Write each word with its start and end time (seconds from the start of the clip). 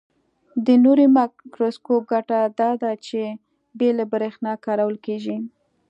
د 0.65 0.67
نوري 0.83 1.07
مایکروسکوپ 1.15 2.01
ګټه 2.11 2.39
داده 2.59 2.91
چې 3.05 3.21
بې 3.77 3.89
له 3.97 4.03
برېښنا 4.11 4.53
کارول 4.65 4.95
کیږي. 5.05 5.37